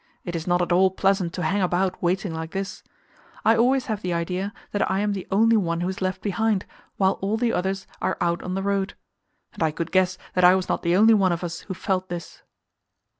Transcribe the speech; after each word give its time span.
It 0.25 0.35
is 0.35 0.47
not 0.47 0.63
at 0.63 0.71
all 0.71 0.89
pleasant 0.89 1.31
to 1.33 1.43
hang 1.43 1.61
about 1.61 2.01
waiting 2.01 2.33
like 2.33 2.53
this; 2.53 2.81
I 3.45 3.55
always 3.55 3.85
have 3.85 4.01
the 4.01 4.13
idea 4.15 4.51
that 4.71 4.89
I 4.89 4.99
am 4.99 5.13
the 5.13 5.27
only 5.29 5.57
one 5.57 5.81
who 5.81 5.89
is 5.89 6.01
left 6.01 6.23
behind, 6.23 6.65
while 6.97 7.19
all 7.21 7.37
the 7.37 7.53
others 7.53 7.85
are 8.01 8.17
out 8.19 8.41
on 8.41 8.55
the 8.55 8.63
road. 8.63 8.95
And 9.53 9.61
I 9.61 9.69
could 9.69 9.91
guess 9.91 10.17
that 10.33 10.43
I 10.43 10.55
was 10.55 10.67
not 10.67 10.81
the 10.81 10.95
only 10.95 11.13
one 11.13 11.31
of 11.31 11.43
us 11.43 11.59
who 11.69 11.75
felt 11.75 12.09
this. 12.09 12.41